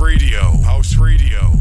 Radio. 0.00 0.56
House 0.62 0.96
Radio. 0.96 1.59